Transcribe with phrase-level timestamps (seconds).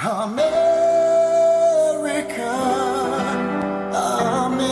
[0.00, 0.44] America,
[3.92, 4.68] America,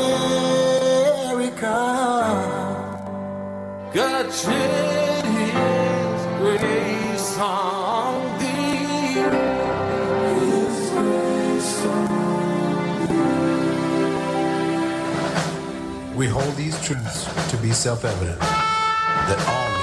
[3.92, 9.16] God shed His grace on thee.
[16.16, 19.75] We hold these truths to be self evident that all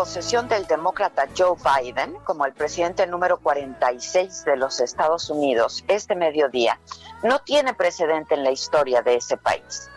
[0.00, 6.14] posesión del demócrata Joe Biden como el presidente número 46 de los Estados Unidos este
[6.14, 6.80] mediodía
[7.22, 9.90] no tiene precedente en la historia de ese país.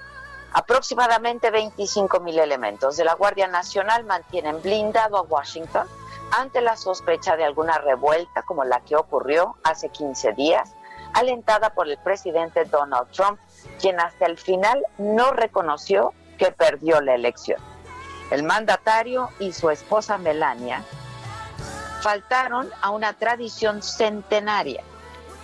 [0.52, 5.88] Aproximadamente 25 mil elementos de la Guardia Nacional mantienen blindado a Washington
[6.38, 10.76] ante la sospecha de alguna revuelta como la que ocurrió hace 15 días,
[11.14, 13.40] alentada por el presidente Donald Trump,
[13.80, 17.73] quien hasta el final no reconoció que perdió la elección.
[18.34, 20.84] El mandatario y su esposa Melania
[22.02, 24.82] faltaron a una tradición centenaria.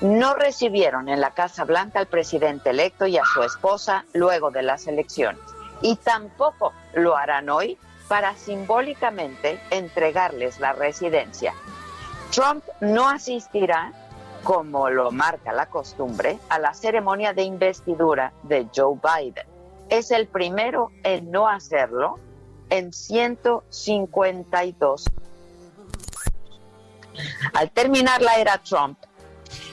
[0.01, 4.63] No recibieron en la Casa Blanca al presidente electo y a su esposa luego de
[4.63, 5.39] las elecciones.
[5.83, 7.77] Y tampoco lo harán hoy
[8.07, 11.53] para simbólicamente entregarles la residencia.
[12.31, 13.93] Trump no asistirá,
[14.43, 19.45] como lo marca la costumbre, a la ceremonia de investidura de Joe Biden.
[19.89, 22.17] Es el primero en no hacerlo
[22.69, 25.05] en 152.
[27.53, 28.99] Al terminar la era Trump,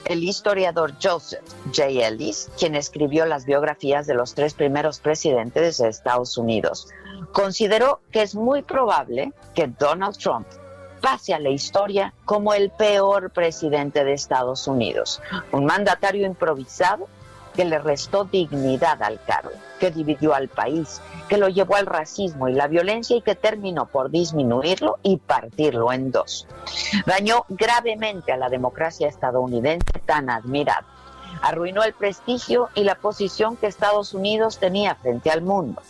[0.05, 2.07] el historiador Joseph J.
[2.07, 6.87] Ellis, quien escribió las biografías de los tres primeros presidentes de Estados Unidos,
[7.33, 10.47] consideró que es muy probable que Donald Trump
[11.01, 15.21] pase a la historia como el peor presidente de Estados Unidos,
[15.51, 17.07] un mandatario improvisado
[17.57, 19.49] que le restó dignidad al cargo,
[19.79, 23.87] que dividió al país, que lo llevó al racismo y la violencia y que terminó
[23.87, 26.47] por disminuirlo y partirlo en dos.
[27.07, 30.85] Dañó gravemente a la democracia estadounidense tan admirada.
[31.41, 35.81] Arruinó el prestigio y la posición que Estados Unidos tenía frente al mundo.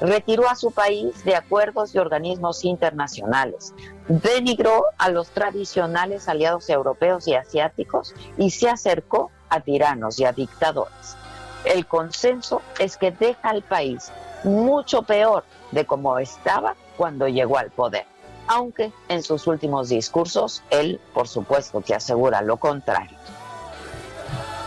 [0.00, 3.74] Retiró a su país de acuerdos y organismos internacionales.
[4.08, 10.32] Denigró a los tradicionales aliados europeos y asiáticos y se acercó a tiranos y a
[10.32, 11.16] dictadores.
[11.64, 14.12] El consenso es que deja al país
[14.42, 18.04] mucho peor de como estaba cuando llegó al poder,
[18.46, 23.16] aunque en sus últimos discursos él, por supuesto, que asegura lo contrario.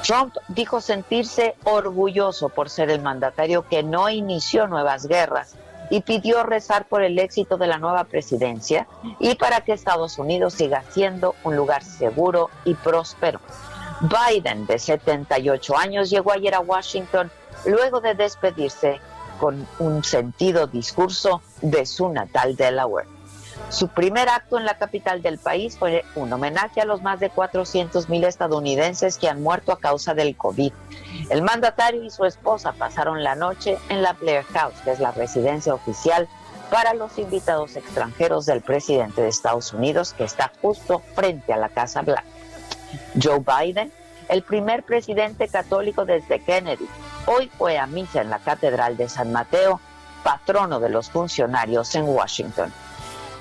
[0.04, 5.56] Trump dijo sentirse orgulloso por ser el mandatario que no inició nuevas guerras
[5.89, 8.88] y pidió rezar por el éxito de la nueva presidencia
[9.19, 13.39] y para que Estados Unidos siga siendo un lugar seguro y próspero.
[14.01, 17.31] Biden, de 78 años, llegó ayer a Washington
[17.65, 18.99] luego de despedirse
[19.39, 23.07] con un sentido discurso de su natal Delaware.
[23.69, 27.29] Su primer acto en la capital del país fue un homenaje a los más de
[27.29, 30.71] 400 mil estadounidenses que han muerto a causa del COVID.
[31.29, 35.11] El mandatario y su esposa pasaron la noche en la Blair House, que es la
[35.11, 36.29] residencia oficial
[36.69, 41.69] para los invitados extranjeros del presidente de Estados Unidos, que está justo frente a la
[41.69, 42.37] Casa Blanca.
[43.22, 43.92] Joe Biden,
[44.30, 46.88] el primer presidente católico desde Kennedy,
[47.25, 49.80] hoy fue a misa en la Catedral de San Mateo,
[50.24, 52.72] patrono de los funcionarios en Washington.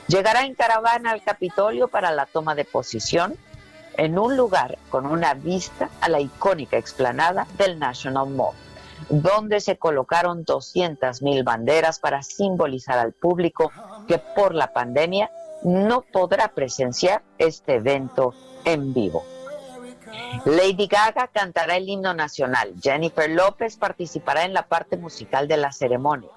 [0.09, 3.37] Llegará en caravana al Capitolio para la toma de posición
[3.97, 8.55] en un lugar con una vista a la icónica explanada del National Mall,
[9.09, 13.73] donde se colocaron 200 mil banderas para simbolizar al público
[14.07, 15.31] que por la pandemia
[15.63, 18.35] no podrá presenciar este evento
[18.65, 19.25] en vivo.
[20.45, 22.75] Lady Gaga cantará el himno nacional.
[22.81, 26.31] Jennifer López participará en la parte musical de la ceremonia.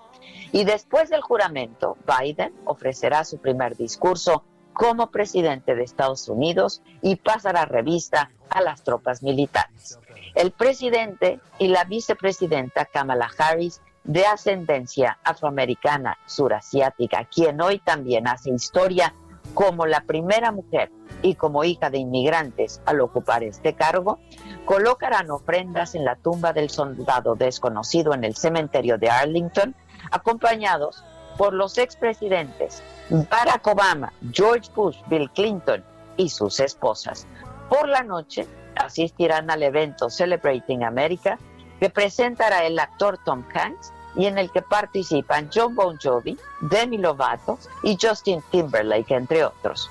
[0.51, 4.43] Y después del juramento, Biden ofrecerá su primer discurso
[4.73, 9.99] como presidente de Estados Unidos y pasará revista a las tropas militares.
[10.35, 18.49] El presidente y la vicepresidenta Kamala Harris, de ascendencia afroamericana surasiática, quien hoy también hace
[18.49, 19.13] historia
[19.53, 20.91] como la primera mujer
[21.21, 24.19] y como hija de inmigrantes al ocupar este cargo,
[24.65, 29.75] colocarán ofrendas en la tumba del soldado desconocido en el cementerio de Arlington,
[30.11, 31.03] acompañados
[31.37, 35.83] por los expresidentes Barack Obama, George Bush, Bill Clinton
[36.17, 37.25] y sus esposas.
[37.69, 41.39] Por la noche asistirán al evento Celebrating America
[41.79, 46.97] que presentará el actor Tom Hanks y en el que participan John Bon Jovi, Demi
[46.97, 49.89] Lovato y Justin Timberlake, entre otros.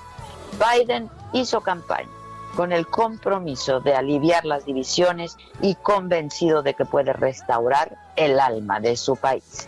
[0.53, 2.07] Biden hizo campaña
[2.55, 8.79] con el compromiso de aliviar las divisiones y convencido de que puede restaurar el alma
[8.79, 9.67] de su país.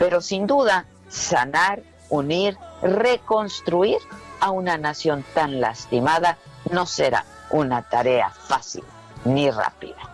[0.00, 3.98] Pero sin duda, sanar, unir, reconstruir
[4.40, 6.36] a una nación tan lastimada
[6.72, 8.82] no será una tarea fácil
[9.24, 10.13] ni rápida.